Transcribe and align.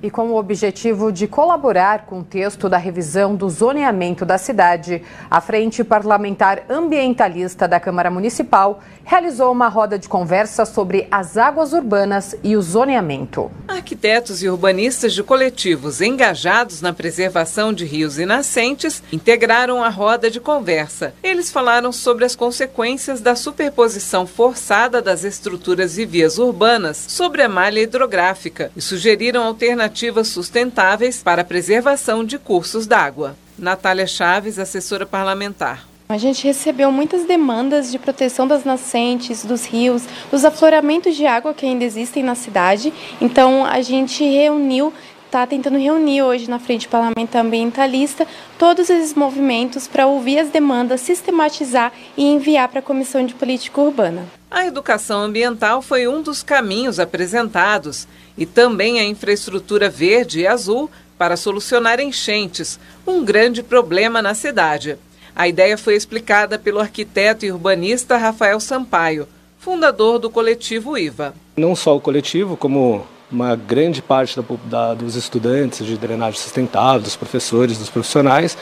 E 0.00 0.12
com 0.12 0.28
o 0.28 0.36
objetivo 0.36 1.10
de 1.10 1.26
colaborar 1.26 2.06
com 2.06 2.20
o 2.20 2.24
texto 2.24 2.68
da 2.68 2.78
revisão 2.78 3.34
do 3.34 3.50
zoneamento 3.50 4.24
da 4.24 4.38
cidade, 4.38 5.02
a 5.28 5.40
Frente 5.40 5.82
Parlamentar 5.82 6.62
Ambientalista 6.70 7.66
da 7.66 7.80
Câmara 7.80 8.08
Municipal 8.08 8.78
realizou 9.04 9.50
uma 9.50 9.66
roda 9.66 9.98
de 9.98 10.08
conversa 10.08 10.64
sobre 10.64 11.08
as 11.10 11.36
águas 11.36 11.72
urbanas 11.72 12.36
e 12.44 12.56
o 12.56 12.62
zoneamento. 12.62 13.50
Arquitetos 13.66 14.40
e 14.40 14.48
urbanistas 14.48 15.12
de 15.12 15.24
coletivos 15.24 16.00
engajados 16.00 16.80
na 16.80 16.92
preservação 16.92 17.72
de 17.72 17.84
rios 17.84 18.20
e 18.20 18.26
nascentes 18.26 19.02
integraram 19.10 19.82
a 19.82 19.88
roda 19.88 20.30
de 20.30 20.38
conversa. 20.38 21.12
Eles 21.24 21.50
falaram 21.50 21.90
sobre 21.90 22.24
as 22.24 22.36
consequências 22.36 23.20
da 23.20 23.34
superposição 23.34 24.28
forçada 24.28 25.02
das 25.02 25.24
estruturas 25.24 25.98
e 25.98 26.06
vias 26.06 26.38
urbanas 26.38 27.04
sobre 27.08 27.42
a 27.42 27.48
malha 27.48 27.80
hidrográfica 27.80 28.70
e 28.76 28.80
sugeriram 28.80 29.42
alternativas 29.42 29.87
alternativas 29.88 30.28
sustentáveis 30.28 31.22
para 31.22 31.42
a 31.42 31.44
preservação 31.44 32.22
de 32.22 32.38
cursos 32.38 32.86
d'água. 32.86 33.36
Natália 33.58 34.06
Chaves, 34.06 34.58
assessora 34.58 35.06
parlamentar. 35.06 35.88
A 36.10 36.16
gente 36.16 36.46
recebeu 36.46 36.90
muitas 36.90 37.26
demandas 37.26 37.92
de 37.92 37.98
proteção 37.98 38.46
das 38.48 38.64
nascentes, 38.64 39.44
dos 39.44 39.66
rios, 39.66 40.04
dos 40.30 40.42
afloramentos 40.42 41.14
de 41.14 41.26
água 41.26 41.52
que 41.52 41.66
ainda 41.66 41.84
existem 41.84 42.22
na 42.22 42.34
cidade. 42.34 42.92
Então 43.20 43.64
a 43.66 43.82
gente 43.82 44.24
reuniu 44.24 44.92
está 45.28 45.46
tentando 45.46 45.78
reunir 45.78 46.22
hoje 46.22 46.48
na 46.48 46.58
Frente 46.58 46.88
Parlamentar 46.88 47.44
Ambientalista 47.44 48.26
todos 48.58 48.88
esses 48.88 49.14
movimentos 49.14 49.86
para 49.86 50.06
ouvir 50.06 50.38
as 50.38 50.48
demandas, 50.48 51.02
sistematizar 51.02 51.92
e 52.16 52.24
enviar 52.24 52.66
para 52.68 52.80
a 52.80 52.82
Comissão 52.82 53.24
de 53.24 53.34
Política 53.34 53.80
Urbana. 53.80 54.24
A 54.50 54.64
educação 54.64 55.20
ambiental 55.20 55.82
foi 55.82 56.08
um 56.08 56.22
dos 56.22 56.42
caminhos 56.42 56.98
apresentados 56.98 58.08
e 58.38 58.46
também 58.46 58.98
a 58.98 59.04
infraestrutura 59.04 59.90
verde 59.90 60.40
e 60.40 60.46
azul 60.46 60.90
para 61.18 61.36
solucionar 61.36 62.00
enchentes, 62.00 62.80
um 63.06 63.22
grande 63.22 63.62
problema 63.62 64.22
na 64.22 64.34
cidade. 64.34 64.96
A 65.36 65.46
ideia 65.46 65.76
foi 65.76 65.94
explicada 65.94 66.58
pelo 66.58 66.80
arquiteto 66.80 67.44
e 67.44 67.52
urbanista 67.52 68.16
Rafael 68.16 68.58
Sampaio, 68.60 69.28
fundador 69.58 70.18
do 70.18 70.30
coletivo 70.30 70.96
IVA. 70.96 71.34
Não 71.54 71.76
só 71.76 71.94
o 71.94 72.00
coletivo, 72.00 72.56
como 72.56 73.06
uma 73.30 73.54
grande 73.54 74.00
parte 74.00 74.40
da, 74.40 74.44
da, 74.64 74.94
dos 74.94 75.14
estudantes 75.14 75.86
de 75.86 75.96
drenagem 75.96 76.40
sustentável, 76.40 77.00
dos 77.00 77.16
professores, 77.16 77.78
dos 77.78 77.90
profissionais, 77.90 78.56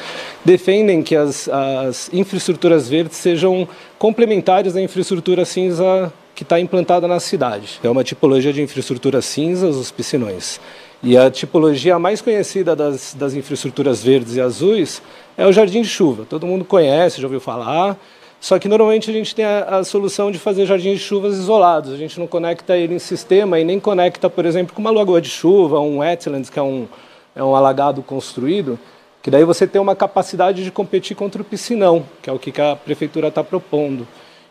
defendem 0.45 1.03
que 1.03 1.15
as, 1.15 1.49
as 1.49 2.11
infraestruturas 2.13 2.89
verdes 2.89 3.17
sejam 3.17 3.69
complementares 3.99 4.77
à 4.77 4.81
infraestrutura 4.81 5.45
cinza 5.45 6.13
que 6.35 6.43
está 6.43 6.61
implantada 6.61 7.09
na 7.09 7.19
cidade. 7.19 7.81
É 7.83 7.89
uma 7.89 8.05
tipologia 8.05 8.53
de 8.53 8.61
infraestrutura 8.61 9.23
cinzas, 9.23 9.77
os 9.77 9.91
piscinões. 9.91 10.61
E 11.03 11.17
a 11.17 11.31
tipologia 11.31 11.99
mais 11.99 12.21
conhecida 12.21 12.75
das, 12.77 13.15
das 13.15 13.35
infraestruturas 13.35 14.03
verdes 14.03 14.37
e 14.37 14.41
azuis 14.41 15.03
é 15.37 15.47
o 15.47 15.53
jardim 15.53 15.83
de 15.83 15.89
chuva. 15.89 16.27
Todo 16.29 16.47
mundo 16.47 16.65
conhece, 16.65 17.21
já 17.21 17.27
ouviu 17.27 17.41
falar. 17.41 17.99
Só 18.47 18.61
que 18.61 18.69
normalmente 18.69 19.11
a 19.11 19.13
gente 19.13 19.35
tem 19.35 19.45
a, 19.45 19.79
a, 19.79 19.83
solução 19.83 20.31
de 20.31 20.39
fazer 20.39 20.67
jardins 20.67 21.01
de 21.01 21.05
chuvas 21.05 21.35
isolados. 21.37 21.93
A 21.93 21.97
gente 21.97 22.17
não 22.17 22.29
conecta 22.29 22.77
ele 22.77 22.95
em 22.95 22.99
sistema 23.01 23.59
e 23.59 23.65
nem 23.65 23.81
conecta, 23.81 24.31
por 24.31 24.47
exemplo, 24.47 24.73
com 24.73 24.81
uma 24.81 24.93
lagoa 24.93 25.21
de 25.21 25.29
chuva, 25.29 25.81
um 25.81 25.99
wetlands, 25.99 26.49
que 26.49 26.57
é 26.57 26.63
um, 26.63 26.87
é 27.35 27.43
um 27.43 27.57
alagado 27.57 28.05
construído, 28.05 28.79
que 29.21 29.33
daí 29.33 29.43
você 29.43 29.67
tem 29.67 29.81
uma 29.81 29.97
capacidade 29.97 30.63
de 30.63 30.71
competir 30.71 31.17
contra 31.17 31.43
o 31.43 31.45
piscinão, 31.45 32.07
que 32.23 32.31
é 32.31 32.33
o 32.33 32.39
que 32.39 32.61
a 32.61 32.77
prefeitura 32.77 33.27
está 33.27 33.43
propondo. 33.43 34.07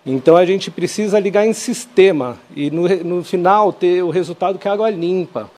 Então 0.05 0.35
a 0.35 0.45
gente 0.45 0.69
precisa 0.69 1.17
ligar 1.17 1.47
em 1.47 1.53
sistema 1.53 2.38
e 2.53 2.69
no, 2.69 2.89
no 3.01 3.23
final 3.23 3.71
ter 3.71 4.03
o 4.03 4.09
resultado 4.09 4.59
que 4.59 4.67
é 4.67 4.71
água 4.71 4.89
limpa. 4.89 5.49